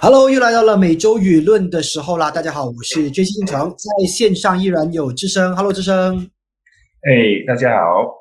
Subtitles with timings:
[0.00, 2.30] Hello，又来到了每周舆论的时候啦！
[2.30, 5.56] 大家好，我是追星城，在线上依然有之声。
[5.56, 6.30] Hello，之声。
[7.02, 8.14] 哎，大家好。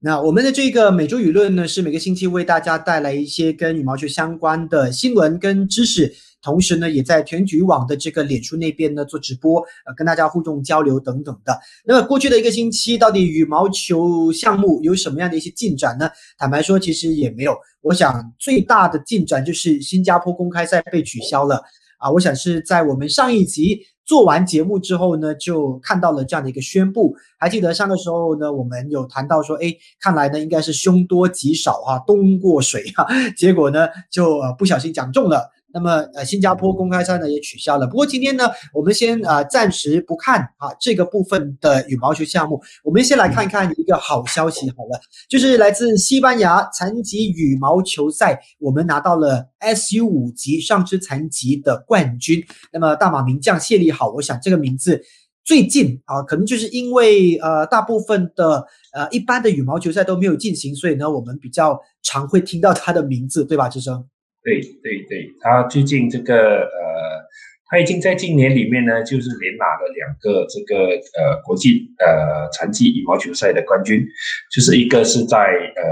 [0.00, 6.12] 那我们的这个每周舆论呢，是每个星期为大家带来一些跟羽毛球相关的新闻跟知识。
[6.42, 11.56] 同时呢，也在全局网的这个脸书那边呢做直播，呃，跟大家互动交流等等的。
[11.84, 16.10] 那么过去的一个星期，到底羽毛球项目有什么样的一些进展呢？
[16.36, 17.56] 坦白说，其实也没有。
[17.80, 21.62] 我想最大的进展就是新加坡公开赛被取消了
[21.98, 22.10] 啊！
[22.10, 27.14] 我想是在我们上一集做完节目之后呢，就看到了这样的一个宣布。
[27.38, 35.50] 还记得上个时候呢，我们有谈到说，哎，看来呢应该是凶多吉少哈，冬过水哈，结果呢就呃不小心讲中了。
[35.72, 37.86] 那么，呃，新加坡公开赛呢也取消了。
[37.86, 52.42] 不过今天呢，我们先啊暂时不看啊这个部分的羽毛球项目，我们先来看看一个好消息好了，就是来自西班牙残疾羽毛球赛，我们拿到了 SU 五级上肢残疾的冠军。
[52.72, 55.00] 那么大马名将谢利好，我想这个名字
[55.44, 64.04] 最近啊，可能就是因为呃大部分的呃一般的羽毛球赛都没有进行，所以呢我们比较常会听到他的名字，对吧，志生？
[64.44, 67.22] 对对对，他最近这个呃，
[67.70, 74.04] 他已经在今年里面呢，就是连拿了两个这个呃国际呃残疾羽毛球赛的冠军，
[74.52, 75.82] 就是一个是在呃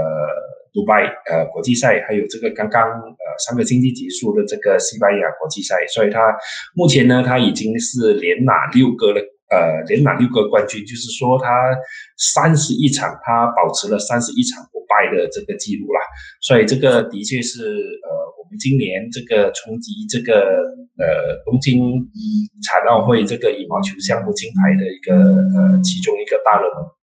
[0.73, 6.19] 迪拜呃国际赛，还有这个刚刚呃上个星期结束的这个西班牙国际赛，所以他
[6.75, 11.47] 目前呢，他已经是连拿六个了，呃连拿六个冠军，就是说他
[12.17, 16.01] 三十一场，他保持了三十一场不败的这个记录啦，
[16.41, 18.29] 所以这个的确是呃。
[18.59, 20.33] 今年这个冲击这个
[20.97, 21.79] 呃东京
[22.63, 27.00] 残奥会这个羽毛球项目金牌的一个呃其中一个大热门。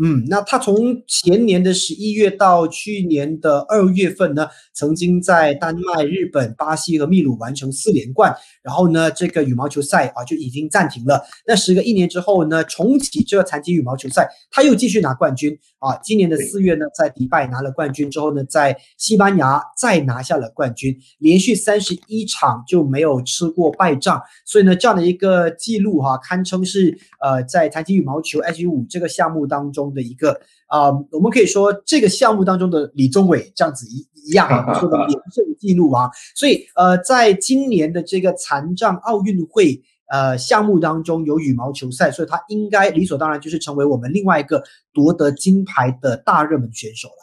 [0.00, 8.32] 嗯，那他从前年的十一月到去年的二月份呢，曾经在丹麦、日本、巴西和秘鲁完成四连冠。
[8.62, 11.20] 然后呢，这个羽毛球赛啊就已经暂停了。
[11.44, 15.96] 那时隔一年之后呢，重启这个残疾羽毛球赛，他又继续拿冠军啊。
[15.96, 24.22] 今年的四月呢，在迪拜拿了冠军之后呢，在西班牙再拿下了冠军，连续三十一场就没有吃过败仗。
[24.46, 29.87] 所以呢，这样的一个记录哈，堪称是呃在残疾羽毛球 H 五这个项目当中。
[29.92, 44.62] 的一个啊，我们可以说这个项目当中的李宗伟这样子一一样啊， 说的连胜记录啊，所以呃，在今年的这个残障奥运会呃项目当中有羽毛球赛，所以他应该理所当然就是成为我们另外一个
[44.92, 47.14] 夺得金牌的大热门选手了。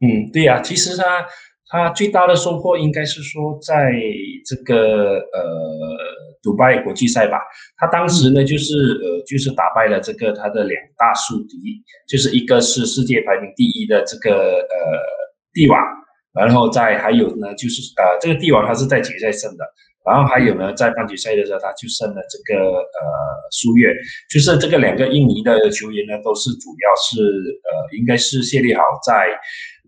[0.00, 1.04] 嗯，对呀，其实他
[1.74, 3.92] 他最大的收获应该是说在
[4.46, 6.24] 这个呃。
[6.44, 7.38] 迪拜国际赛吧，
[7.78, 11.56] 他当时呢就是呃就是打败了这个他的两大宿敌，
[12.06, 14.76] 就是一个是世界排名第一的这个呃
[15.54, 15.80] 帝王，
[16.34, 19.64] 然后再还有呢就是呃这个帝王他是在决赛胜的，
[20.04, 22.84] 然后还有呢在半决赛的时候他就胜了这个呃
[23.50, 23.88] 苏越，
[24.28, 29.30] 就是这个两个印尼的球员呢都是主要是呃应该是谢利豪在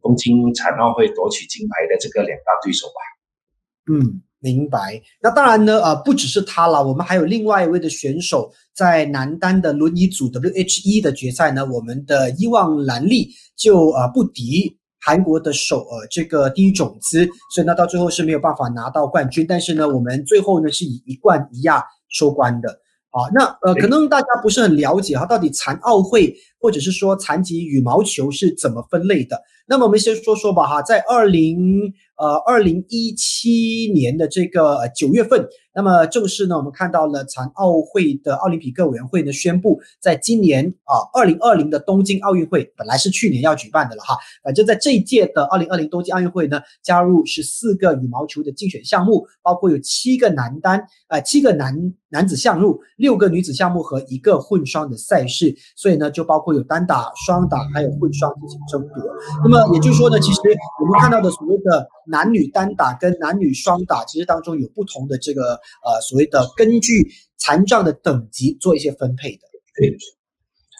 [0.06, 4.22] 东京残奥会夺取金牌的这个两大对手吧，嗯。
[4.39, 22.78] 明白，那当然呢，呃，不只是他了，我们还有另外一位的选手，在男单的轮椅组 W H 一的决赛呢，我们的伊旺兰利就呃不敌韩国的首，呃，这个第一种子，所以呢，到最后是没有办法拿到冠军，但是呢，我们最后呢是以一冠一亚收官的。
[23.16, 29.41] 啊，那呃，可能大家不是很了解哈，到底残奥会或者是说残疾羽毛球是怎么分类的？
[29.66, 35.49] 那么我们先说说吧哈，在二零呃二零一七年的这个九月份。
[35.75, 58.97] 那么正式呢，我们看到了残奥会的奥林匹克委员会呢宣布，在今年啊，二零二零的东京奥运会本来是去年要举办的了哈，反正在这一届的二零二零东京奥运会呢，加入十四个羽毛球的竞选项目，包括有七个男单，呃，七个男男子项目，六个女子项目和一个混双的赛事，所以呢，就包括有单打、双打还有混双进行争夺。
[59.43, 60.41] 那么也就是说呢，其实
[60.81, 65.56] 我们看到的所谓的男女单打跟男女双打，其实当中有不同的这个。
[65.87, 67.08] 呃，所谓的根据
[67.38, 69.43] 残障的等级做一些分配的，
[69.76, 69.97] 对，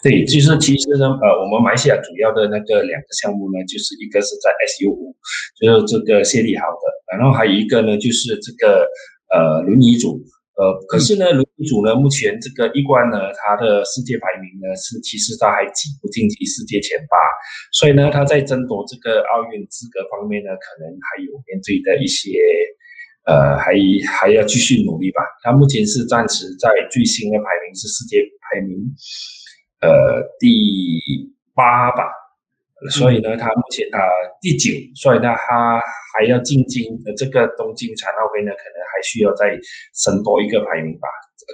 [0.03, 5.15] 对，就是其实呢，呃，我们马来西亚主要的那个两个项目呢，就是一个是在 SU 五，
[5.59, 8.85] 就是这个谢利豪的，然后还有一个呢，就是这个
[9.33, 10.21] 呃轮椅组，
[10.57, 17.15] 呃，可是呢，轮椅组呢，目前这个一关呢，他的世界排名呢是其实他还挤不进去世界前八，
[17.71, 22.35] 所以呢，他在争夺这个奥运资格方面呢，可能还有面对的一些。
[23.27, 23.73] 呃，还
[24.07, 25.21] 还要继续努力吧。
[25.43, 28.77] 他目前是暂时在最新的排名是世界排名，
[29.81, 32.05] 呃第八吧。
[32.91, 33.99] 所以呢，他目前啊
[34.39, 35.81] 第九，所以呢，他
[36.13, 39.57] 还要进京的这个东京残奥会呢，可能还需要再
[39.95, 41.07] 升多一个排名吧。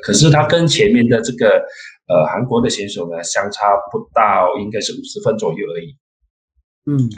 [0.03, 1.65] 可是他跟前面的这个
[2.07, 5.95] 呃韩国的选手呢，相差不到，应该是五十分左右而已。
[6.85, 7.09] 嗯，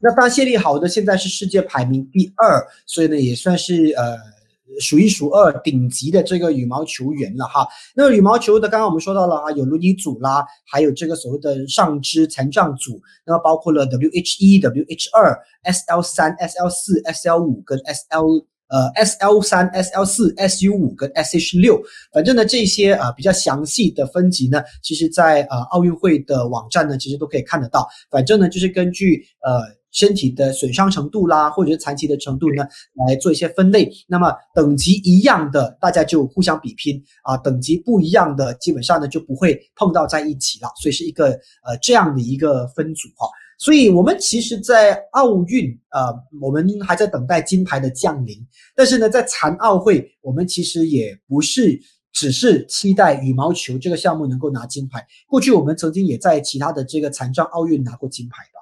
[0.00, 4.34] 那当然谢丽豪呢现在是世界排名第二，所以呢，也算是呃。
[4.80, 7.66] 数一数二顶级的这个羽毛球员了哈。
[7.94, 18.26] 那羽毛球的，刚刚我们说到了啊，有轮椅组啦，还有这个所谓的上肢残障组，那么包括了 W H 一、W H 二、S L 三、S L 四、S L 五跟 S L
[18.68, 21.80] 呃 S L 三、S L 四、S U 五跟 S H 六。
[22.12, 27.86] 反正呢，这些啊比较详细的分级呢，其实在呃奥运会的网站呢，其实都可以看得到。
[28.10, 29.83] 反正呢，就是根据呃。
[29.94, 32.66] 身体的损伤程度啦，或者是残疾的程度呢，
[33.06, 33.90] 来做一些分类。
[34.06, 40.68] 那么等级一样的，大家就互相比拼啊；等级不一样的，基本上呢就不会碰到在一起了。
[40.82, 41.28] 所以是一个
[41.64, 43.26] 呃这样的一个分组哈。
[43.56, 46.12] 所以我们其实，在奥运呃，
[46.42, 48.36] 我们还在等待金牌的降临。
[48.74, 51.80] 但是呢，在残奥会，我们其实也不是
[52.12, 55.06] 只是期待羽毛球这个项目能够拿金牌。
[55.28, 58.60] 过去我们曾经也在其他的这个残障奥运拿过金牌吧。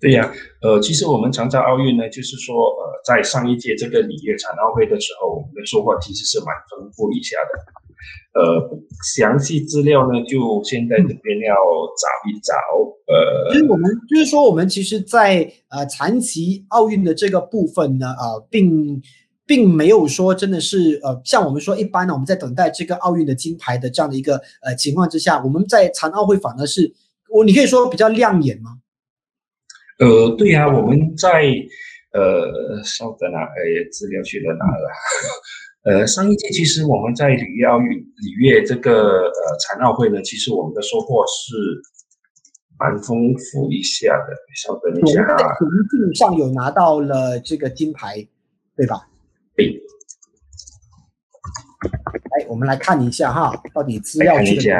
[0.00, 8.40] 对呀，呃，其实我们常在奥运呢，就是说，呃，在上一届这个里约残奥会的时候，我们的收获其实是蛮丰富一下的。
[8.40, 8.78] 呃，
[9.16, 12.54] 详细资料呢，就现在这边要找一找。
[13.08, 19.02] 呃，就是我们就是说，我们其实，在呃残疾奥运的这个部分呢，呃，并
[19.44, 26.94] 并没有说真的是呃，像我们说一般呢，我们在等待这个奥运的金牌的这样的一个呃情况之下，我们在残奥会反而是
[27.34, 28.78] 我你可以说比较亮眼吗？
[29.98, 31.44] 呃，对呀，我们在
[32.12, 34.90] 呃，稍等啊，哎，资料去了哪了？
[35.84, 41.54] 呃，上一届其实我们在里约奥运、里约这个呃残奥会呢，其实我们的收获是
[42.78, 44.36] 蛮丰富一下的。
[44.54, 48.26] 稍等一下啊，成绩上有拿到了这个金牌，
[48.76, 49.08] 对吧？
[49.56, 49.80] 对。
[52.12, 54.76] 来，我们来看一下哈，到底资料去哪？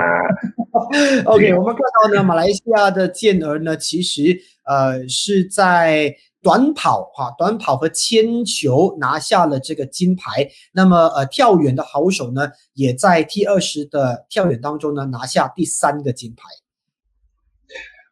[1.27, 4.39] OK，我们看到呢，马来西亚的健儿呢，其实
[4.69, 10.49] 呃是在短跑哈，短跑和铅球拿下了这个金牌。
[10.73, 16.45] 那么呃，跳远的好手呢，也在 T 二十的跳远当中呢拿下第三个金牌。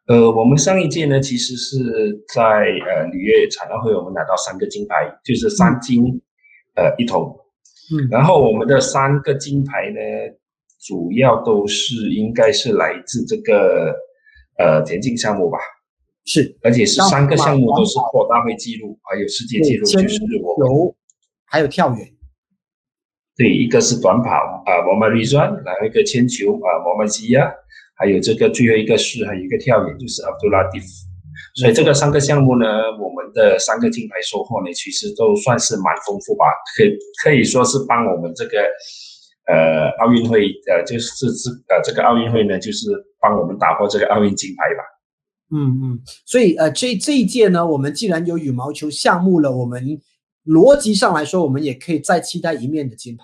[0.07, 1.77] 呃，我们上一届呢，其实是
[2.33, 6.21] 在呃里约残奥会，我们拿到三个金牌，就是三金
[6.75, 7.33] 呃一铜。
[7.93, 9.99] 嗯，然后我们的三个金牌呢，
[10.79, 13.95] 主要都是应该是来自这个
[14.57, 15.57] 呃田径项目吧？
[16.27, 20.93] 是，而且是三个项目都是破大会纪录，还有世界纪录，就是我们
[21.45, 22.13] 还有跳远。
[23.37, 24.31] 对，一个是短跑
[24.65, 27.49] 啊，我们 run，然后一个铅球啊，我们 Zia，，
[27.95, 30.83] 还有这个最后一个是还有一个跳远，就是 Abdullah Dif。
[31.55, 32.65] 所以这个三个项目呢，
[32.99, 36.45] 我们的三个金牌收获呢，其实都算是蛮丰富吧，
[36.75, 36.83] 可
[37.23, 38.59] 可以说是帮我们这个
[39.47, 42.89] 呃奥运会呃就是这呃这个奥运会呢，就是
[43.21, 44.83] 帮我们打破这个奥运金牌吧。
[45.49, 50.01] 嗯嗯，所以呃这这一届呢，我们既然有羽毛球项目了，我们
[50.45, 53.23] 逻辑上来说，我们也可以再期待一面的金牌。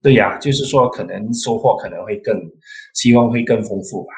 [0.00, 2.40] 对呀，就是说可能收获可能会更，
[2.94, 4.12] 希望会更丰富吧。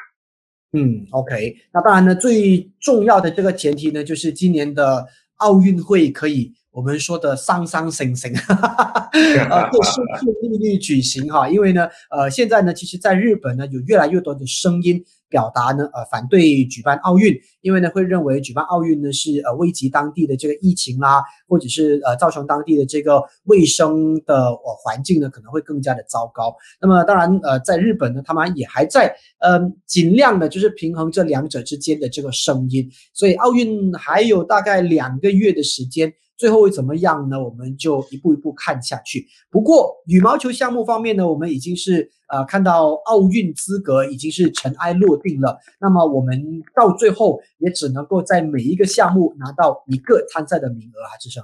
[0.73, 5.07] 嗯，OK，那当然呢，最重要的这个前提呢，就是今年的
[5.37, 8.31] 奥运会可以我们说的上上升升，
[9.51, 15.03] 呃，顺顺利利举行哈，因为呢，呃，现在呢，其实在日本呢，有越来越多的声音。
[15.31, 26.55] 表达呢，呃，反对举办奥运，因为呢，会认为举办奥运呢是呃危及当地的这个疫情啦，或者是呃造成当地的这个卫生的呃环境呢可能会更加的糟糕。
[26.81, 36.11] 那么当然，呃，在日本呢，他们也还在嗯尽量的就是平衡这两者之间的这个声音，所以奥运还有大概两个月的时间。
[36.39, 37.43] 最后会怎么样呢？
[37.43, 39.27] 我们就一步一步看下去。
[39.51, 45.59] 不过羽毛球项目方面呢，我们已经是呃看到奥运资格已经是尘埃落定了。
[45.81, 51.43] 那么我们到最后也只能够在每一个项目拿到一个参赛的名额啊，志胜。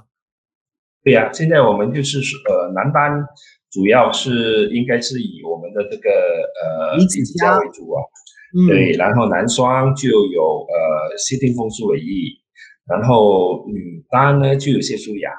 [1.04, 3.22] 对呀，现在我们就是呃男单
[3.70, 8.00] 主要是应该是以我们的这个呃李子嘉为主啊，
[8.66, 12.40] 对，然后男双就有呃谢霆锋、苏伟毅。
[12.88, 15.30] 然后女单呢就有谢淑雅，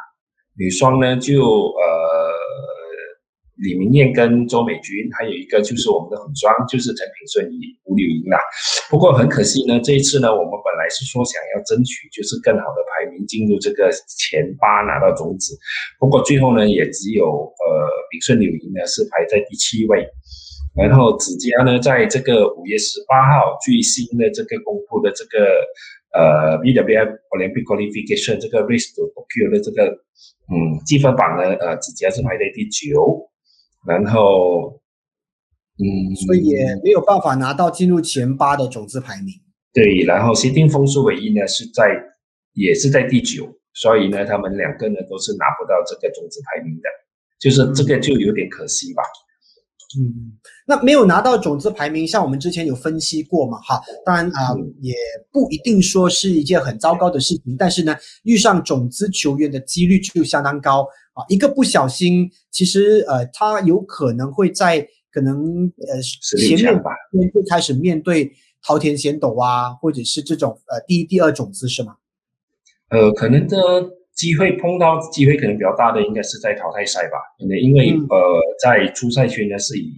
[0.58, 2.34] 女双呢就呃
[3.56, 8.38] 李明艳跟周美君，还有一个就是我们的混双就是陈炳顺与吴柳莹啦。
[8.90, 13.90] 不过很可惜呢，这一次呢我们本来是说想要争取就是更好的排名进入这个
[14.20, 15.58] 前八拿到种子，
[16.00, 20.06] 不过最后呢也只有呃炳顺柳莹呢是排在第七位。
[20.78, 25.66] 然后子佳呢，在这个五月十八号最新的这个公布的这个
[26.18, 29.86] 呃 BWF Olympic Qualification 这个 Race to Tokyo 的这个
[30.50, 33.30] 嗯积分榜呢，呃，子佳是排在第九，
[33.86, 34.82] 然后
[35.78, 39.32] 嗯，所以也没有办法拿到进入前八的种子排名。
[39.74, 41.94] 对，然后新丁风速唯一呢是在
[42.54, 46.90] 也是在第九，所以呢，他们两个呢都是拿不到这个种子排名的，
[47.40, 49.04] 就是这个就有点可惜吧。
[49.04, 49.27] 嗯，
[50.66, 54.94] 那没有拿到种子排名，像我们之前有分析过嘛，哈，当然啊，也
[55.32, 66.02] 不一定说是一件很糟糕的事情，但是呢，遇上种子球员的几率就相当高啊，一个不小心，其实呃，他有可能会在可能呃
[66.38, 66.92] 前面吧，
[67.34, 68.30] 就开始面对
[68.62, 71.96] 桃田贤斗啊，或者是这种呃第一、第二种子是吗？
[72.90, 73.58] 呃，可能的。
[74.18, 77.22] 机会碰到机会可能比较大的，应该是在淘汰赛吧。
[77.38, 79.94] 可能因为呃，在初赛圈呢是以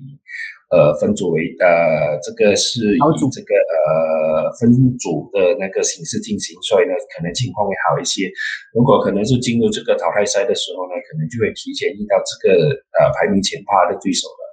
[0.75, 2.99] 呃分组为呃这个是以
[3.31, 3.55] 这个
[3.88, 8.29] 呃分组的那个形式进行，所以呢可能情况会好一些。
[8.75, 14.43] 如果可能是进入这个淘汰赛的时候呢，可能就会提前遇到这个呃排名前八的对手了。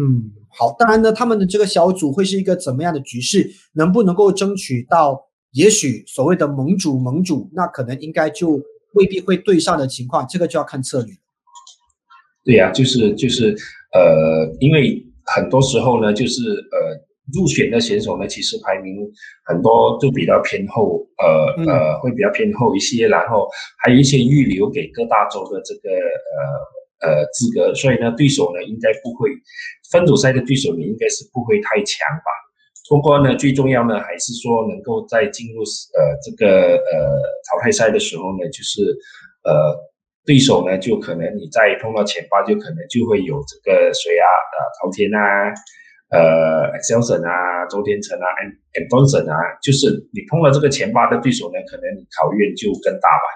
[0.00, 3.50] 嗯，好，当然呢，他们的这个小组会是一个怎么样的局势？
[3.74, 7.50] 能不能够争取到也许所谓的盟主盟主？
[7.52, 8.58] 那可能应该就。
[8.94, 11.14] 未必会对上的情况，这个就要看策略。
[12.44, 13.56] 对呀，就是就是
[13.92, 16.94] 呃，因为很多时候呢，就是呃，
[17.34, 18.96] 入选的选手呢，其实排名
[19.44, 23.48] 很多都比较偏后，呃呃，会比较偏后一些，然后
[23.82, 29.28] 还有一些预留给各大洲的这个呃呃资格，所以呢，对手呢应该不会
[29.90, 32.45] 分组赛的对手呢应该是不会太强吧。
[32.88, 37.18] 不过呢，最重要呢，还是说能够在进入呃这个呃
[37.50, 38.82] 淘汰赛的时候呢，就是
[39.42, 39.74] 呃
[40.24, 45.20] 对手呢，就可能你在碰到前八，就可能就会有这个谁啊，呃陶天啊，
[46.10, 53.26] 呃肖神啊，周天成啊，and and 东神啊，就是你碰到这个前八的对手呢，可能你考验就更大吧。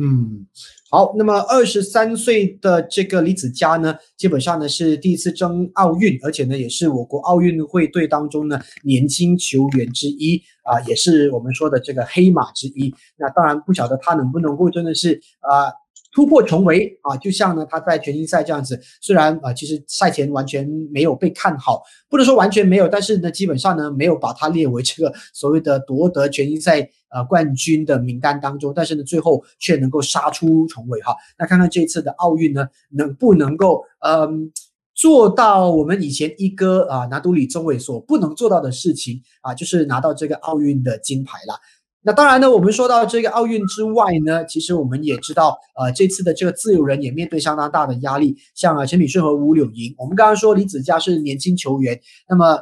[0.00, 0.46] 嗯，
[0.90, 12.94] 好，那么二十三岁的这个李子嘉呢，基本上呢是第一次争奥运，而且呢也是我国奥运会队当中呢年轻球员之一啊，也是我们说的这个黑马之一。
[13.18, 15.72] 那当然不晓得他能不能够真的是啊。
[16.18, 31.14] 突破重围啊，就像呢他在全英赛这样子，虽然啊其实赛前完全没有被看好，不能说完全没有，但是呢基本上呢没有把他列为这个所谓的夺得全英赛呃冠军的名单当中，但是呢最后却能够杀出重围哈。
[31.38, 34.50] 那看看这次的奥运呢能不能够嗯
[34.96, 41.54] 做到我们以前一哥啊拿督李宗伟所不能做到的事情啊，就是拿到这个奥运的金牌啦。
[42.02, 49.94] 那当然呢，我们说到这个奥运之外呢，其实我们也知道，呃，这次的这个自由人也面对相当大的压力，像啊陈炳顺和吴柳莹。
[49.98, 52.60] 我们刚刚说李子嘉是年轻球员，那么，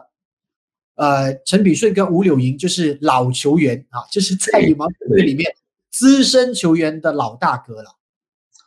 [0.97, 5.55] 呃，陈炳顺跟吴柳莹就是老球员啊，就是在羽毛球队里面
[5.93, 7.91] 资深球员的老大哥了。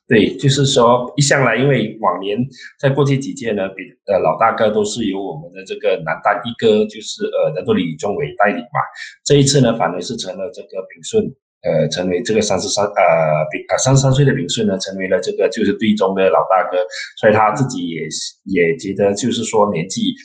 [0.10, 2.36] 对，就是说一向来，因为往年
[2.80, 8.82] 在过去几届呢，比呃老大哥都是由我们的这个男单一哥，就是呃那个李宗伟带领嘛。
[9.24, 11.24] 这一次呢，反而是成了这个炳顺，
[11.62, 16.78] 呃，成为这个三十三呃炳啊三十三岁的炳顺呢，成为了这个就是队中的老大哥，
[17.22, 18.02] 所以他自己也
[18.46, 20.16] 也觉得就是说年纪，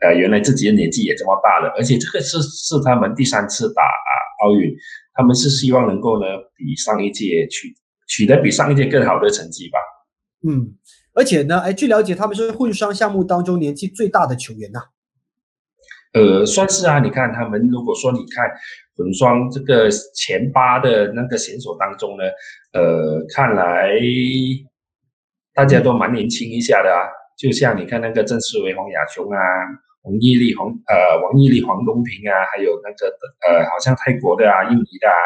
[0.00, 4.10] 呃，原来自己的年纪也这么大了，而且这个是是他们第三次打啊
[4.46, 4.74] 奥运，
[5.12, 6.26] 他们是希望能够呢
[6.56, 7.76] 比上一届去。
[8.06, 9.78] 取得比上一届更好的成绩吧。
[10.48, 10.76] 嗯，
[11.14, 14.80] 而且呢，哎，据了解，他们是混双项目当中年纪最大的球员呐。
[16.12, 16.98] 呃，算是啊。
[17.00, 18.48] 你看他们，如果说你看
[18.96, 22.24] 混双这个前八的那个选手当中呢，
[22.72, 23.90] 呃，看来
[25.52, 27.00] 大家都蛮年轻一下的啊。
[27.36, 29.38] 就像你看那个郑思维、黄雅琼啊。
[30.06, 33.10] 王毅力、黄呃王毅力、黄东平啊，还有那个
[33.42, 35.18] 呃，好像泰国的啊、印尼的啊，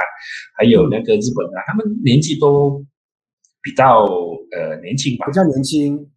[0.57, 2.83] 还有那个日本的，他们年纪都
[3.63, 4.07] 比较
[4.57, 5.27] 呃年轻吧？
[5.27, 6.11] 比较年轻，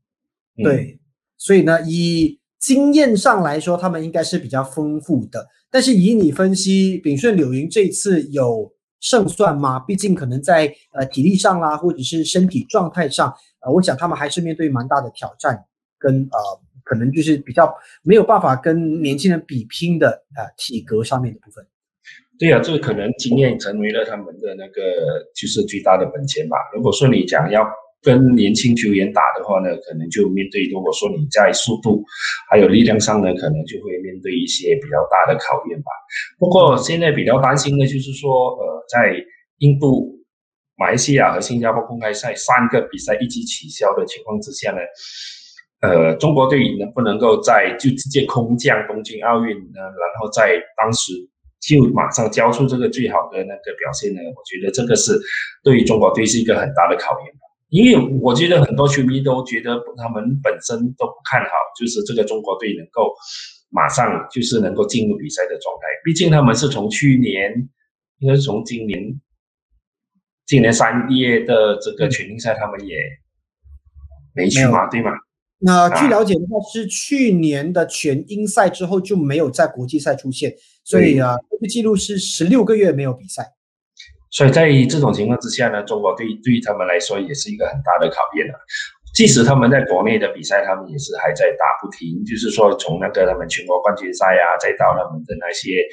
[0.63, 0.97] 对，
[1.37, 5.45] 所以呢，以经验上来说，他们应该是比较丰富的。
[5.69, 9.77] 但是以你分析，炳顺柳云这次有胜算吗？
[9.81, 15.65] 毕竟可能在呃体力上啦，或者是身体状态上，呃，我想他们还是面对蛮大的挑战
[15.99, 16.63] 跟呃。
[16.93, 17.73] 可能就是比较
[18.03, 21.65] 没有办法跟年轻人比拼的啊，体格上面的部分。
[22.37, 24.81] 对呀，这个可能经验成为了他们的那个
[25.35, 26.57] 就是最大的本钱吧。
[26.75, 27.65] 如果说你讲要
[28.01, 32.03] 跟年轻球员打的话呢，可能就面对如果说你在速度
[32.51, 35.91] 还有力量上呢，可能就会面对一些比较大的考验吧。
[36.37, 39.15] 不过现在比较担心的就是说，呃，在
[39.59, 40.19] 印度、
[40.75, 44.79] 马来西亚和新加坡公开赛三个比赛一起取消的情况之下呢。
[45.83, 49.81] 呃，中国队能不能够在就直接空降东京奥运呢？
[49.81, 51.11] 然后在当时
[51.59, 54.21] 就马上交出这个最好的那个表现呢？
[54.33, 55.19] 我觉得这个是
[55.61, 57.33] 对于中国队是一个很大的考验
[57.67, 63.11] 因为我觉得很多球迷都觉得他们本身都不看好，就是这个中国队能够
[63.71, 65.87] 马上就是能够进入比赛的状态。
[66.05, 67.51] 毕竟他们是从去年，
[68.19, 69.19] 应该是从今年，
[70.45, 72.95] 今年三月的这个全英赛，他们也
[74.35, 75.11] 没去嘛，对吗？
[75.65, 80.53] 那据了解的话，是去年的全英赛之后就没有在国际赛出现，
[80.83, 83.45] 所以啊，这个记录是十六个月没有比赛。
[84.29, 88.59] 所以在这种情况之下呢，中国队对于他们来说也是一个很大的考验啊。
[89.15, 95.87] 即使他们在国内的比赛，他们也是还在打不停，就是说从那个他们全国冠军赛啊，再到他们的那些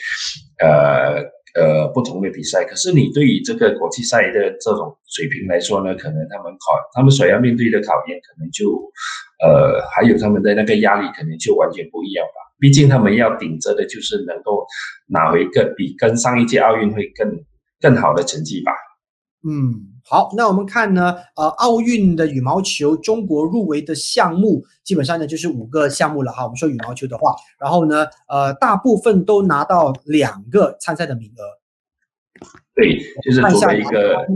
[0.58, 1.22] 呃
[1.54, 2.64] 呃不同的比赛。
[2.64, 8.66] 可是你对于这个国际赛的这种水平来说呢，可能他们考他们所要面对的考验，可能就。
[9.42, 12.52] 呃，还有他们的那个压力可能就完全不一样吧。
[12.58, 14.66] 毕竟他们要顶着的就是能够
[15.06, 17.26] 拿回个比跟上一届奥运会更
[17.80, 18.72] 更好的成绩吧。
[19.48, 19.72] 嗯，
[20.04, 26.44] 好，那我们看呢，呃，奥运的羽毛球中国入围的项目基本上呢就是五个项目了哈。
[26.44, 31.42] 我们说羽毛球的话，然后呢，呃，大部分都拿到两个参赛的名额。
[32.74, 34.26] 对，就是作为一个。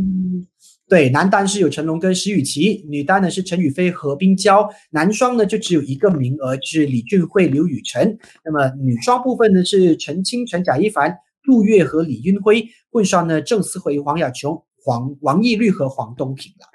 [0.95, 8.17] 对，男单是有成龙跟石宇奇，女单呢是陈雨菲何冰娇，男双呢就只有一个名额，是李俊慧刘雨辰。
[8.45, 16.67] 那么女双部分呢是陈清陈贾一凡杜月和李云辉，混双呢郑思维黄雅琼黄王懿律和黄东萍了。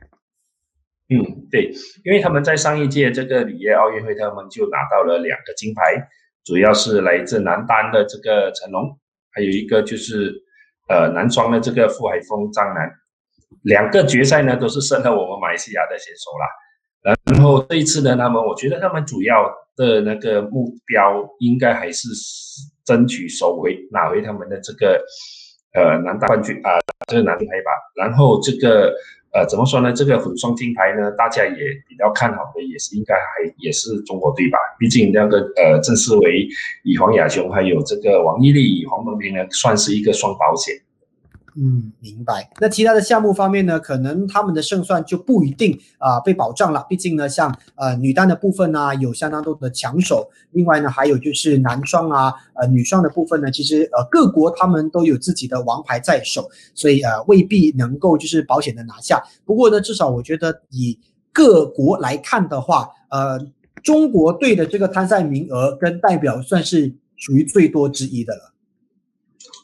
[1.16, 1.72] 嗯，对，
[2.04, 5.82] 因为他们在上一届这个里约奥运会，他们就拿到了两个金牌，
[6.44, 9.00] 主要是来自男单的这个成龙，
[9.32, 10.44] 还有一个就是
[10.90, 12.92] 呃男双的这个傅海峰张楠。
[13.64, 16.46] 两个决赛呢都是胜了我们马来西亚的选手啦。
[17.26, 22.10] 然后这一次呢，他们我觉得他们主要的那个目标应该还是
[22.86, 25.02] 争取首回拿回他们的这个
[25.74, 27.72] 呃男单冠军啊，这个男金牌吧。
[27.96, 28.94] 然后这个
[29.34, 29.94] 呃怎么说呢？
[29.94, 31.56] 这个混双金牌呢，大家也
[31.88, 33.22] 比较看好的也是应该还
[33.60, 34.58] 也是中国队吧。
[34.78, 36.46] 毕竟那个呃郑思维
[36.84, 40.76] 以黄雅琼还有这个王懿律以黄东萍呢，算是一个双保险。
[41.62, 42.50] 嗯，明白。
[42.62, 46.86] 那其他的项目方面呢，可能他们的胜算就不一定啊被保障了。
[46.88, 50.30] 毕竟呢，像呃女单的部分呢，有相当多的强手。
[50.52, 59.22] 另外呢，还有就是男双啊，呃女双的部分呢，其实呃各国他们都有自己的王牌在手，所以呃未必能够就是保险的拿下。
[59.44, 60.98] 不过呢，至少我觉得以
[61.34, 63.38] 各国来看的话，呃
[63.84, 68.54] 中国队的这个参赛名额跟代表算是属于最多之一的了。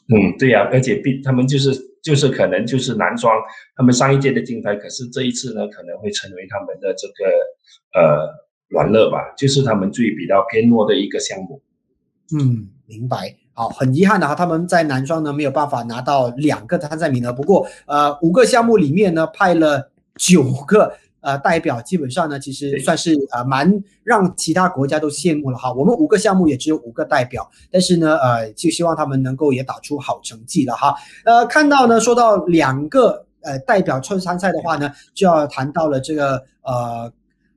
[0.08, 3.34] 嗯，对呀，而且比他们就是就是可能就是男双，
[3.74, 8.28] 他们上一届的金牌，可是这一次呢可能会成为他们的这个呃
[8.68, 11.60] 软肋吧，就是他们最比较偏弱的一个项目。
[12.38, 13.34] 嗯，明白。
[13.52, 20.96] 好，很遗憾的哈，他们在男双呢没有办法拿到两个参赛名额，不过呃五个项目里面呢派了九个。
[21.26, 25.72] 呃，代表基本上呢，其实算是呃蛮让其他国家都羡慕了哈。
[25.72, 30.94] 我们五个项目也只有五个代表，但是呢，呃，就希望他们能够也打出好成绩了哈。
[31.24, 37.12] 呃，看到呢，说到两个呃代表参参赛的话呢，就要谈到了这个呃。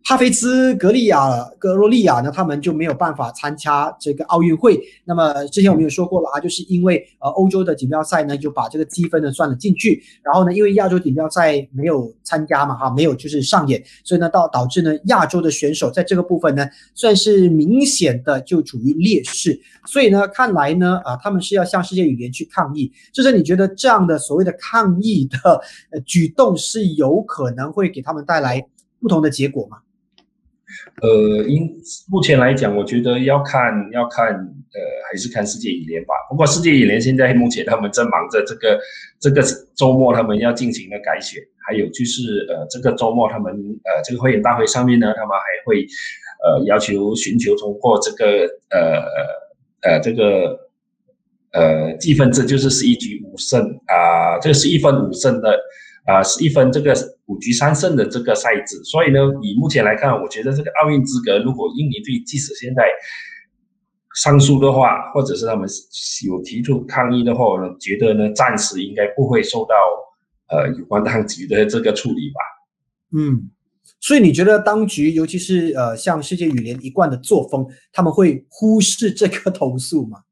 [0.10, 4.82] 哈菲兹格利亚、格罗利亚呢，他们就没有办法参加这个奥运会。
[5.06, 10.02] 那么之前我们有说过了啊，就是因为呃欧洲的锦标赛呢，就把这个积分呢算了进去。
[10.24, 19.62] 然后呢，因为亚洲锦标赛没有参加嘛，哈，没有就是上演，所以呢，导导致呢亚洲的选手在这个部分呢，算是明显的就处于劣势。
[19.86, 22.92] 所以呢，看来呢，啊，他们是要向世界羽联去抗议。
[23.14, 25.62] 就是你觉得这样的所谓的抗议的
[26.04, 28.60] 举动是有可能会给他们带来
[29.00, 29.78] 不同的结果吗？
[31.02, 31.68] 呃，因
[32.10, 34.80] 目前来讲，我觉得要看要看，呃，
[35.10, 36.14] 还是看世界羽联吧。
[36.30, 38.80] 不过世界羽联现在目前他们正忙着这个
[39.20, 39.42] 这个
[39.76, 45.86] 周末他们要进行的改选，还有就是呃这个周末他们呃这个会员大会上面呢，他们还会
[46.44, 50.60] 呃要求寻求通过这个呃呃这个
[51.54, 55.60] 呃积分制，就是十一局五胜啊，这个是一分五胜的。
[56.10, 56.92] 啊，是一分这个
[57.28, 62.84] 五局三胜的这个赛制，所以呢，以目前来看，我觉得这个奥运资格，如果印尼队即使现在
[64.16, 65.70] 上诉的话，或者是他们
[66.26, 69.76] 有提出抗议的话，我觉得呢，暂时应该不会受到
[70.48, 72.40] 呃有关当局的这个处理吧。
[73.16, 73.52] 嗯，
[74.00, 80.24] 所以你觉得当局，尤其是呃像世界羽联一贯的作风，他们会忽视这个投诉吗？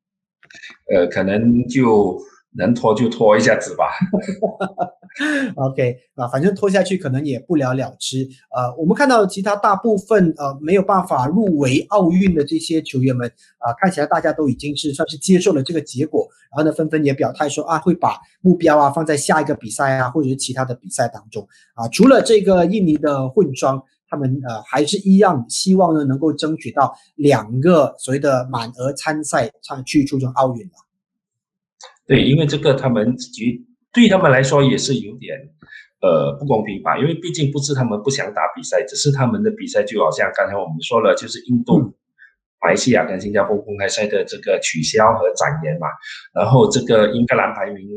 [0.91, 2.19] 呃，可能就。
[2.55, 3.85] 能拖就拖一下子吧。
[5.55, 8.27] OK 啊，反正拖下去可能也不了了之。
[8.55, 21.87] 呃，我们看到其他大部分呃没有办法入围奥运的这些球员们啊，看起来大家都已经是算是接受了这个结果，然后呢，纷纷也表态说啊，会把目标啊放在下一个比赛啊，或者是其他的比赛当中啊。
[21.87, 30.86] 除了这个印尼的混双，他们呃还是一样希望呢能够争取到两个所谓的满额参赛，参去出征奥运了。
[32.07, 33.63] 对，因为这个他们局。
[33.93, 35.35] 对他们来说也是有点，
[36.01, 36.99] 呃，不公平吧？
[36.99, 41.79] 因为毕竟不是他们不想打比赛，只是他们的比赛就好像刚才我们说了，就是印度、
[42.61, 45.87] 马来西亚跟新加坡公开赛的这个取消和展延嘛。
[46.35, 47.89] 然后这个英格兰排名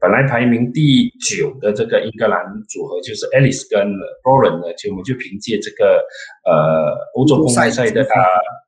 [0.00, 3.86] 本来排名第九的这个英格兰组合就是 Alice 跟
[4.24, 6.02] Boren 呢，就我们就凭借这个
[6.44, 8.16] 呃欧洲公开赛的啊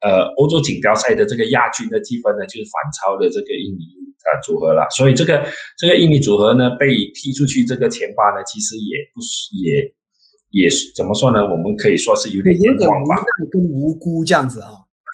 [0.03, 4.03] 呃欧洲锦标赛的这个亚军的积分呢，就是反超的这个印尼。
[4.23, 5.45] 啊，组合了，所以这个
[5.77, 11.43] 这个印尼组合呢被踢出去这个前八呢，其实也不是也也是怎么说呢？
[11.43, 13.17] 我们可以说是有点冤枉吧，
[13.51, 14.69] 跟无辜这样子啊。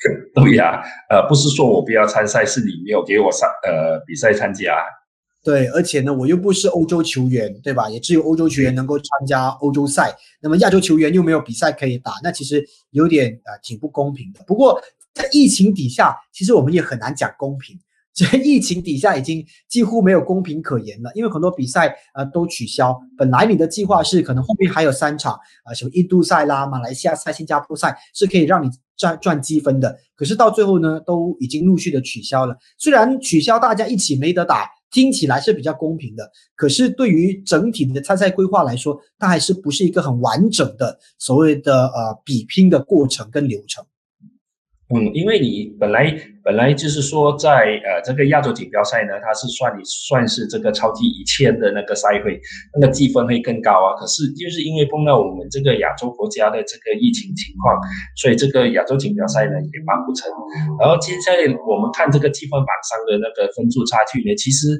[0.37, 4.76] 对呀，呃，不是说我不要参赛，是你没有给我上呃比赛参加。
[5.48, 7.88] 对，而且呢，我又不是欧洲球员，对吧？
[7.88, 14.40] 也只有欧洲球员能够参加欧洲赛，那么亚洲球员又没有比赛可以打，那其实有点呃挺不公平的。
[14.46, 14.78] 不过
[15.14, 17.74] 在疫情底下，其实我们也很难讲公平。
[18.12, 22.94] 这疫情底下已经几乎没有公平可言了，因为很多比赛呃都取消。
[23.16, 25.32] 本来你的计划是可能后面还有三场
[25.64, 32.54] 啊，什么印度赛啦、马来西亚赛、新加坡赛是可以让你赚赚积分的，可是到最后呢，都已经陆续的取消了。
[32.76, 43.85] 虽然取消大家一起没得打，听起来是比较公平的，可是对于整体的参赛规划来说，它还是不是一个很完整的所谓的呃比拼的过程跟流程。
[44.88, 46.11] 嗯，因为你本来
[46.42, 52.40] 本来就是说，在呃这个亚洲锦标赛呢，它是算你算是这个超级一千的那个赛会，
[52.72, 53.92] 那个积分会更高啊。
[54.01, 57.77] 可是就是因为碰到我们这个亚洲国家的这个疫情情况，
[58.16, 60.33] 所以这个亚洲锦标赛呢也办不成。
[60.81, 64.72] 然后接下来我们看这个积分榜上的那个分数差距呢，其实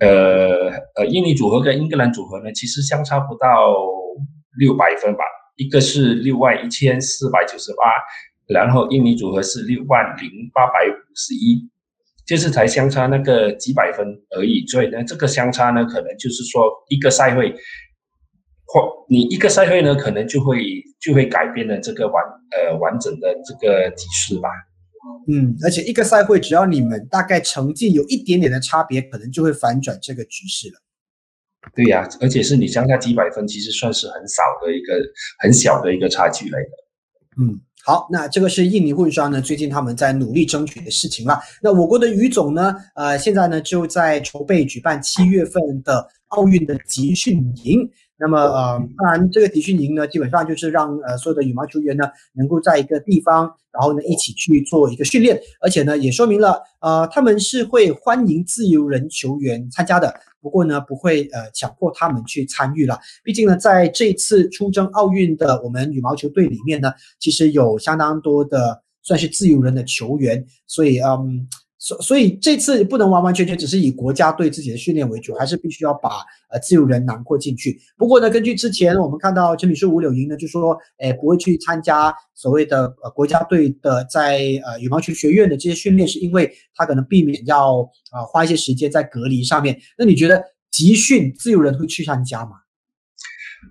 [0.00, 3.72] 呃呃印尼组合跟英格兰组合呢，其实相差不到
[4.58, 5.24] 六百分吧，
[5.56, 7.88] 一个是六万一千四百九十八。
[8.52, 11.68] 然后印尼组合是六万零八百五十一，
[12.26, 14.66] 就是才相差那个几百分而已。
[14.66, 17.54] 所以呢，这个相差呢，可能就是说一个赛会，
[18.66, 20.64] 或你一个赛会呢，可能就会
[21.00, 24.48] 就会改变了这个完呃完整的这个局势吧。
[25.28, 30.74] 嗯，而且一个赛会只要你们大概成绩有一点点的差别，可能就会反转这个局势了。
[31.74, 34.94] 对呀，而且是你相差几百分，其实算是很少的一个
[35.38, 36.68] 很小的一个差距来的。
[37.38, 37.60] 嗯。
[37.82, 41.40] 好，那这个是印尼混双呢，最近他们在努力争取的事情了。
[41.62, 47.90] 那我国的于总呢，呃，现在呢就在筹备举办七月份的奥运的集训营。
[48.20, 52.04] 那么，呃，当然这个集训营呢，基本上就是让呃所有的羽毛球员呢，
[52.34, 60.14] 能够在一个地方，然后呢一起去做一个训练，而且呢也说明了，呃，他们是会欢迎自由人球员参加的。
[60.42, 62.98] 不过呢，不会呃强迫他们去参与了。
[63.24, 71.48] 毕竟呢，在这次出征奥运的我们羽毛球队里面呢，其实有相当多的算是自由人的球员，所以嗯。
[71.82, 76.18] 所所以这次不能完完全全只是以国家队自己的训练为主，还是必须要把
[76.50, 77.80] 呃自由人囊括进去。
[77.96, 89.80] 不过呢，根据之前我们看到陈女士、吴柳莹呢，就说，诶不会去参加所谓的呃国家队的在呃羽毛球学院的这些训练，是因为他可能避免要啊花一些时间在隔离上面。
[89.96, 92.52] 那你觉得集训自由人会去参加吗？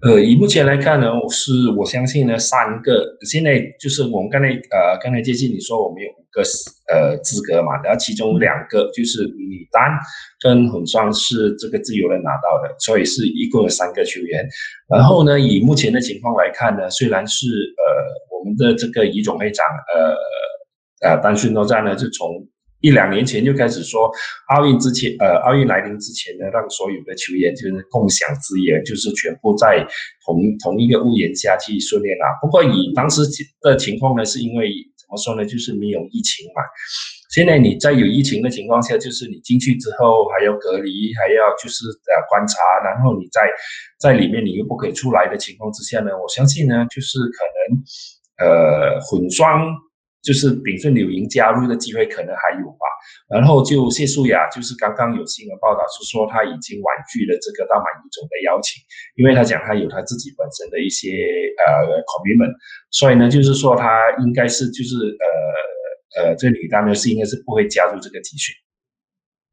[0.02, 6.42] 呃，以目前来看呢，我是我相信呢，三个现在就是我们刚才呃刚才接近你说我们有五个
[6.88, 9.92] 呃资格嘛，然后其中两个就是女单
[10.40, 14.48] 跟混双是这个自由人拿到的，所以是一共有三个球员。
[14.88, 19.66] 然后呢，以目前的情况来看呢，虽然是呃我们的这个乙总会长
[21.02, 22.48] 呃呃单训诺战呢，就从
[22.82, 24.10] 一两年前就开始说，
[24.56, 29.86] 奥运之前，呃，奥运来临之前呢，让所有的球员就是共享资源，就是全部在
[30.26, 32.26] 同同一个屋檐下去训练啊。
[32.42, 33.22] 不过以当时
[33.62, 36.64] 的情况呢，是因为怎么说呢，就是没有疫情嘛。
[37.36, 43.42] 现在你在有疫情的情况下，就是你进去之后还要隔离，还要就是呃观察，然后你在
[44.00, 49.68] 在里面你又不可以出来的情况之下呢，我相信呢，就是可能呃混双。
[50.22, 52.86] 就是炳顺柳莹加入的机会可能还有吧，
[53.30, 58.84] 然后就谢淑雅，就是刚刚有新闻报道是说她已经婉拒了这个大马一总的邀请，
[59.16, 61.26] 因为她讲她有她自己本身的一些
[61.66, 62.54] 呃 commitment，
[62.92, 64.96] 所以呢，就是说她应该是就是
[66.16, 68.54] 呃呃这女单呢是应该是不会加入这个集训。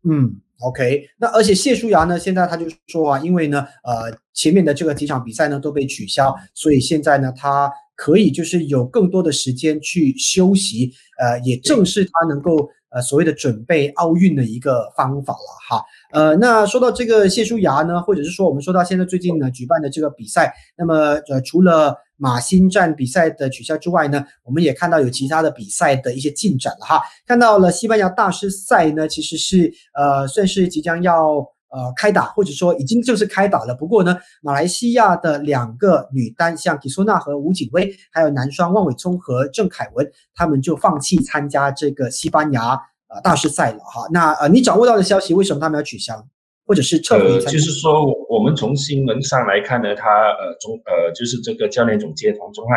[0.08, 15.84] 嗯，OK，那而且谢舒雅呢，现在他就说啊，因为呢，呃，前面的这个几场比赛呢都被取消，所以现在呢，他可以就是有更多的时间去休息，呃，也正是他能够呃所谓的准备奥运的一个方法了哈。
[16.12, 20.94] 呃，那说到这个谢淑雅呢，或者是说我们说到现在最近呢举办的这个比赛，那么
[21.28, 27.02] 呃除了马新站比赛的取消之外呢，我们也看到有其他的比赛的一些进展了哈。
[27.26, 33.74] 看到了西班牙大师赛呢，其实是呃算是即将要呃开打，或者说已经就是开打了。
[33.74, 42.80] 不过呢，马来西亚的两个女单，像吉苏娜和吴景薇，还有男双万伟聪和郑凯文，他们就放弃参加这个西班牙。
[43.08, 46.26] 呃，大师赛了哈，那呃，你掌握到的消息，为什么他们要取消，
[46.66, 47.38] 或者是撤回？
[47.38, 52.76] 就是说，我们从新闻上来看呢，他呃中呃就是这个教练总监黄宗汉，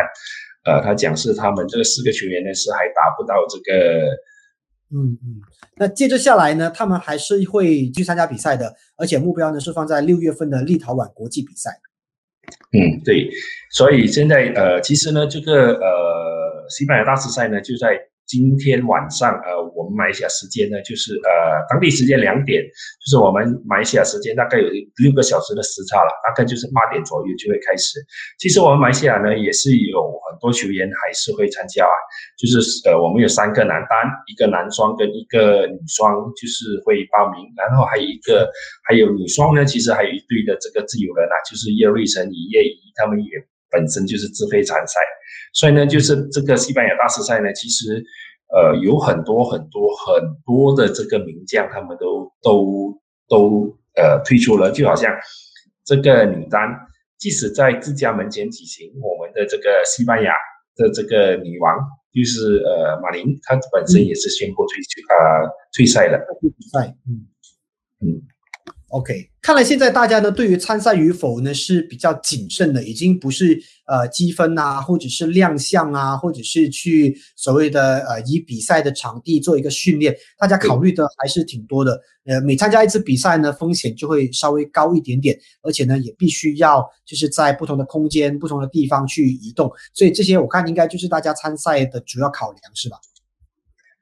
[0.66, 4.06] 呃，他讲是他们这个四个球员呢是还达不到这个，
[4.92, 5.42] 嗯嗯，
[5.78, 11.70] 那接着下来呢，他们还是会去参加比赛的，而且目标呢是放在六月份的立陶宛国际比赛。
[12.72, 13.30] 嗯，对，
[13.72, 18.00] 所以现在呃，其实呢，这个呃西班牙大师赛呢就在。
[18.30, 22.62] 今天晚上，呃，我们马来西亚时间呢，就是呃，当地时间两点，
[23.02, 24.70] 就是我们马来西亚时间大概有
[25.02, 27.98] 六个小时的时差了，大概就是八点左右就会开始。
[28.38, 29.98] 其实我们马来西亚呢，也是有
[30.40, 31.96] 多球员还是会参加啊，
[32.38, 38.50] 就是呃，我们有三个男单，一个男双跟一个女双，就是会报名，然后还有一个
[38.88, 43.30] 还有女双呢，其实还有一对的这个自由人啊，就是叶瑞辰、李叶怡，他们也
[43.70, 45.00] 本身就是自费参赛。
[45.54, 48.04] 所以呢，就是这个西班牙大师赛呢，其实，
[48.54, 52.94] 呃，有很多很多很多的这个名将，他们都都
[53.28, 54.72] 都呃退出了。
[54.72, 55.12] 就好像
[55.84, 56.70] 这个女单，
[57.20, 60.34] 即使在自家门前举行，我们的这个西班牙
[60.76, 61.78] 的这个女王，
[62.14, 65.16] 就是呃马林，她本身也是宣布退出啊
[65.76, 66.18] 退赛了。
[66.40, 67.28] 退赛，嗯
[68.02, 68.24] 嗯。
[68.90, 82.02] OK，看来现在大家呢对于参赛与否呢是比较谨慎的，已经不是呃积分啊，或者是亮相啊，或者是去所谓的呃以比赛的场地做一个训练，大家考虑的还是挺多的。
[82.26, 92.98] 呃，每参加一次比赛呢，风险就会稍微高一点点，而且呢也必须要就是在不同的空间、不同的地方去移动，所以这些我看应该就是大家参赛的主要考量，是吧？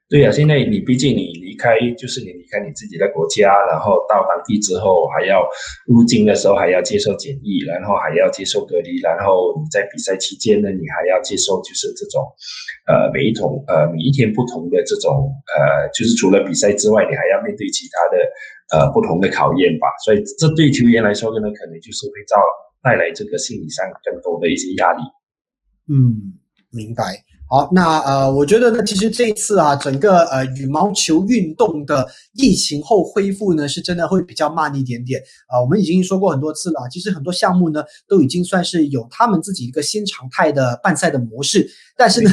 [0.08, 5.46] 对呀，现在你毕竟你离开，就是你离开你自己的国家，然后到当地之后还要
[5.84, 12.24] 入境的时候还要接受检疫，然后还要接受隔离，然后你在比赛期间呢，你还要接受就是这种，
[12.88, 18.16] 呃，每一种呃每一天不同的这种呃，就是除了比赛之外，你还要面对其他的
[18.72, 19.88] 呃不同的考验吧。
[20.06, 22.40] 所以这对球员来说呢，可能就是会造
[22.82, 25.02] 带来这个心理上更多的一些压力。
[25.92, 26.32] 嗯，
[26.72, 27.04] 明白。
[27.50, 35.58] 好，那呃，我觉得呢，其实这一次啊，整个呃羽毛球运动的疫情后恢复呢，是真的会比较慢一点点啊。
[35.58, 42.30] 我们已经说过很多次了，其实很多项目呢，都已经算是有他们自己一个新常态的办赛的模式，但是呢。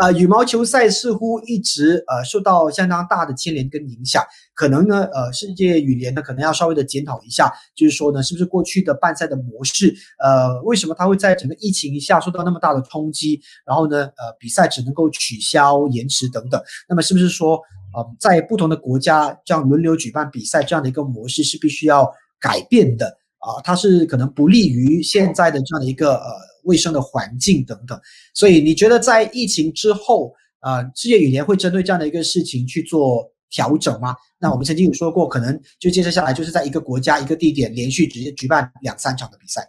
[0.00, 4.22] 呃，羽毛球赛似乎一直呃受到相当大的牵连跟影响，
[4.54, 17.56] 可能呢，呃，世界羽联呢可能要稍微的检讨一下，就是说呢，是不是过去的办赛的模式，呃，为什么它会在整个疫情一下受到那么大的冲击，然后呢，呃，比赛只能够取消、延迟等等，那么是不是说，
[17.92, 22.08] 呃，在不同的国家这样轮流举办比赛这样的一个模式是必须要
[22.38, 23.06] 改变的
[23.38, 23.58] 啊？
[23.64, 26.57] 它是可能不利于现在的这样的一个呃。
[26.68, 27.98] 卫生的环境等等，
[28.34, 34.14] 所以你觉得在疫情之后，呃，世界羽联会针对这样的一个事情去做调整吗？
[34.38, 39.66] 那我们曾经有说过，可能就接着下来就是在一个国家一个地点连续直接举办两三场的比赛。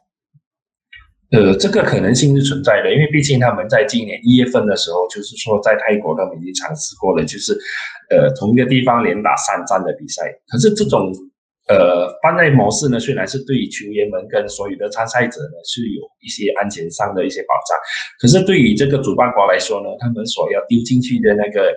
[1.31, 7.57] 呃，这个可能性是存在的，因为毕竟他们在今年一月份的时候，就是说在泰国他们已经尝试过了，就是
[8.11, 11.13] 呃同一个地方连打三站的比赛，可是这种。
[11.69, 17.77] 呃，班内模式呢，虽然是对于球员们跟所有的参赛者呢是有一些安全上的一些保障，
[18.19, 21.71] 可是对于这个主办国来说呢，他们所要丢进去的那个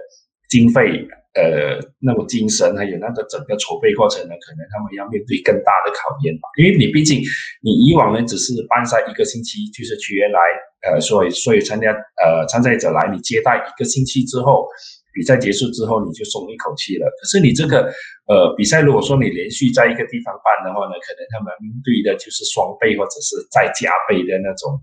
[0.49, 6.49] 经费，呃，那个精神还有那个整个筹备过程呢，可能他们要面对更大的考验吧。
[6.57, 7.21] 因为你毕竟
[7.61, 10.41] 你以往呢只是办赛一个星期，就是球员来，
[10.89, 14.67] 呃，所以所以参加呃参赛者来，你接待一个星期之后。
[15.13, 17.07] 比赛结束之后，你就松一口气了。
[17.21, 17.85] 可是你这个，
[18.27, 24.81] 呃，比赛如果说你连续在一个地方办的话呢，可能他们面对的就是双倍或者是再加倍的那种、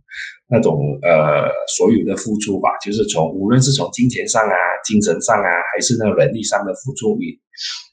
[0.47, 2.69] 那种呃所有的付出吧。
[2.83, 7.33] 就是从无论是从金钱上啊、精神上啊，还是那人力上的付出，你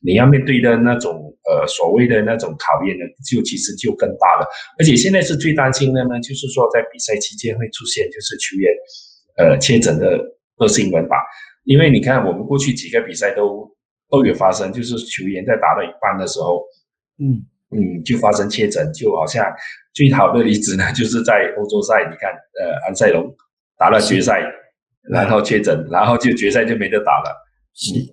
[0.05, 4.47] 你要面对的那种呃所谓的那种考验呢，就其实就更大了。
[4.79, 8.71] 而且现在是最担心的呢，就是说在比赛期间会出现就是球员
[9.39, 10.21] 呃确诊的
[10.59, 11.17] 恶新闻吧。
[11.67, 13.71] 因为你看，我们过去几个比赛都
[14.09, 16.65] 都有发生，就是球员在打到一半的时候，
[17.19, 17.45] 嗯。
[17.71, 19.45] 嗯，就发生确诊，就好像
[19.93, 23.27] 最好的例子呢，就是在欧洲赛，你看，呃，安塞龙
[23.77, 24.41] 打了决赛，
[25.11, 27.35] 然后确诊，然后就决赛就没得打了。
[27.75, 28.07] 是，呃，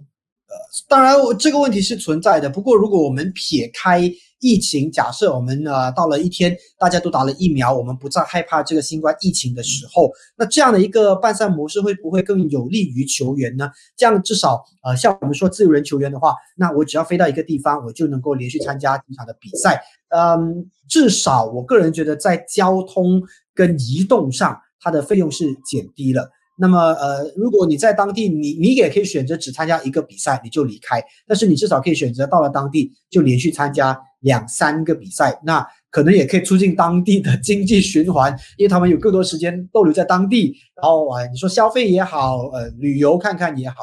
[0.88, 2.50] 当然这个问题是存在的。
[2.50, 13.72] 不过如果我们撇开疫情，假设我们呃到了一天大家都打了疫苗，我们不再害怕这个新冠疫情的时候，那这样的一个办赛模式会不会更有利于球员呢？
[13.96, 19.82] 这样至少呃像我们说自由人球员的话，那我只要飞到一个地方，我就能够连续参加几场的比赛。
[20.10, 23.22] 嗯，至少我个人觉得在交通
[23.56, 26.30] 跟移动上，它的费用是减低了。
[26.56, 31.04] 那么，呃，如果你在当地，你你也可以选择只参加一个比赛，你就离开。
[31.28, 40.56] 但是你至少可以选择到了当地就连续参加两三个比赛，那可能也可以促进当地的经济循环，因为他们有更多时间逗留在当地。
[40.76, 43.76] 然后啊，你说消费也好，呃，旅游看看也好，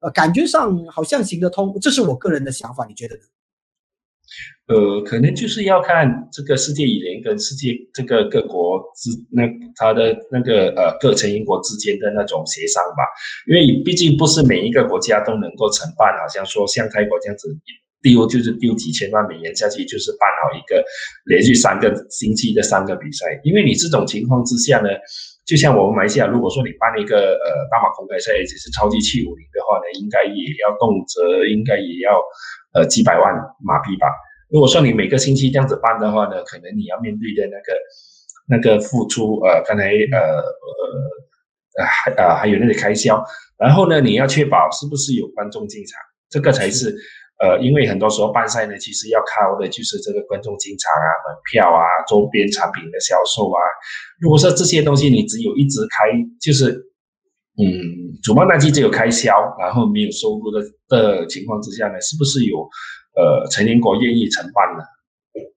[0.00, 1.76] 呃，感觉上好像行得通。
[1.80, 3.22] 这是我个人的想法，你觉得呢？
[4.66, 9.44] 呃，可能就是要看这个世界羽联跟世界这个各国之那
[9.76, 13.04] 他的那个呃各成员国之间的那种协商吧，
[13.46, 17.54] 因为毕竟不是每一个国家都能够承办，好像说像泰国这样子
[18.00, 20.82] 丢就是丢几千万美元下去，就是办好一个
[21.26, 24.88] 连续三个星期的三个比赛，因为你这种情况之下呢，
[25.44, 32.16] 就像我们马来西亚，如果说你办一个呃大马公开赛，只是超级七五零的话呢，应该也要动辄应该也要
[32.72, 34.08] 呃几百万马币吧。
[34.54, 37.74] 如果说你每个星期这样子办的话呢，可能你要面对的那个
[38.46, 40.18] 那个付出，呃，刚才呃
[41.76, 43.20] 呃还啊还有那些开销，
[43.58, 46.94] 然后呢，你要确保是不是有观众进场，这个才是
[47.40, 53.58] 呃，因为很多时候办赛呢，其实要靠的就是这个观众进场啊、门票啊、周边产品的销售啊。
[54.20, 56.06] 如果说这些东西你只有一直开，
[56.40, 56.70] 就是
[57.58, 57.66] 嗯，
[58.22, 62.68] 主办单机只有开销，然后没有收入的的情况之下呢，是不是有？
[63.16, 64.84] 呃，成年国愿意承办的。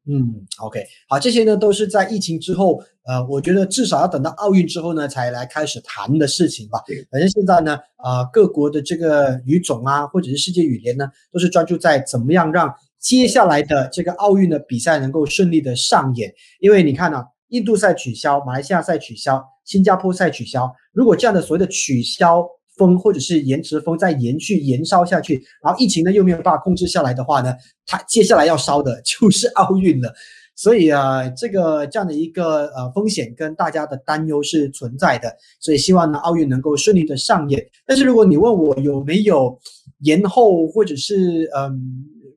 [0.09, 6.81] 嗯，OK，好，这些呢都是在疫情之后，呃，我觉得至少要等到奥运之后呢，才来开始谈的事情吧。
[7.11, 16.33] 反正现在呢，啊，各国的这个语种啊，或者是世界语联呢，都是专注在怎么样让接下来的这个奥运的比赛能够顺利的上演。
[16.59, 22.47] 因为你看呢，印度赛取消，马来西亚赛取消，新加坡赛取消，如果这样的所谓的取消。
[22.77, 27.53] 风或者是延迟风再延续延烧下去，然后疫情呢又没有办法控制下来的话呢，
[27.85, 30.13] 它接下来要烧的就是奥运了。
[30.55, 35.31] 所以啊，这个这样的一个呃风险跟大家的担忧是存在的。
[35.59, 37.63] 所以希望呢奥运能够顺利的上演。
[37.85, 39.59] 但是如果你问我有没有
[39.99, 41.79] 延后或者是嗯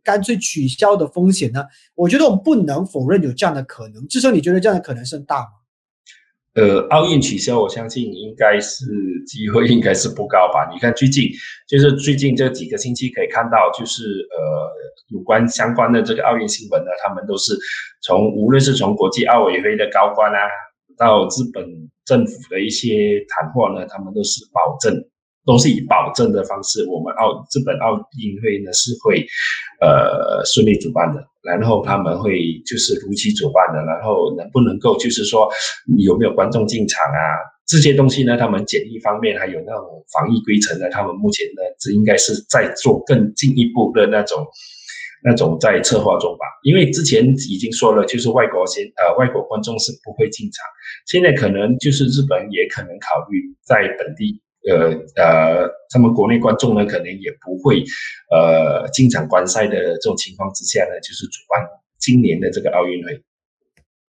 [0.03, 1.65] 干脆取消的风险呢？
[1.95, 4.07] 我觉得我们不能否认有这样的可能。
[4.09, 5.49] 至少你觉得这样的可能性大吗？
[6.61, 8.85] 呃，奥运取消，我相信应该是
[9.27, 10.69] 机会应该是不高吧。
[10.71, 11.25] 你看最近，
[11.67, 14.69] 就是最近这几个星期可以看到，就是呃
[15.09, 17.57] 有关相关的这个奥运新闻呢，他们都是
[18.03, 20.39] 从无论是从国际奥委会的高官啊，
[20.99, 21.65] 到日本
[22.05, 24.93] 政府的一些谈话呢，他们都是保证，
[25.47, 29.27] 都是以保证的方式，我们奥日本奥运会呢是会
[29.81, 31.25] 呃顺利主办的。
[31.43, 35.49] 然后他们会就是如期主办的，然后能不能够就是说
[35.97, 37.41] 有没有观众进场啊？
[37.67, 44.47] 这些东西呢，他们检疫方面还有那种防疫规程呢，他们目前呢，这应该是在做更进一步的那种
[45.25, 46.45] 那种在策划中吧。
[46.63, 50.67] 因为之前已经说了，就是外国先呃外国观众是不会进场，
[51.07, 54.43] 现在可能就是日本也可能考虑在本地。
[54.69, 57.85] 呃呃，他们国内观众呢，可能也不会
[58.31, 61.69] 呃经常观赛的这种情况之下呢，就是主办
[61.99, 63.23] 今年的这个奥运会。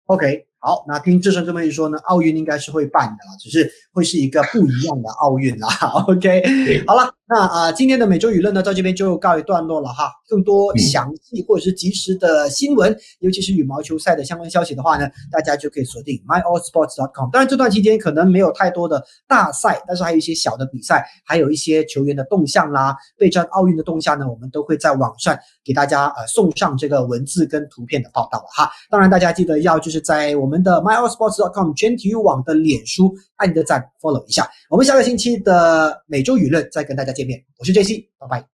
[0.06, 0.48] OK。
[0.64, 5.68] 好，那听志胜这么一说呢，奥运应该是会办的只是会是一个不一样的奥运啦。
[6.08, 10.12] OK，好了，那啊，今天的每周舆论呢，到这边就告一段落了哈。
[10.28, 17.30] 更多详细或者是及时的新闻，尤其是羽毛球赛的相关消息的话呢，大家就可以锁定 myallsports.com。
[17.32, 28.70] 当然，这段期间可能没有太多的大赛，但是还有一些小的比赛，还有一些球员的动向啦，备战奥运的动向呢，我们都会在网上给大家呃送上这个文字跟图片的报道了哈。
[28.89, 30.52] 当然，大家记得要就是在我。
[30.52, 38.47] 们的 myallsports.com 全体育网的脸书按你的赞 follow 一下，我们下个星期的每周舆论再跟大家见面，我是 JC，拜拜，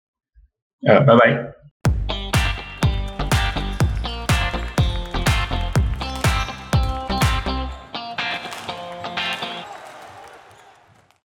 [0.86, 1.55] 呃，拜拜。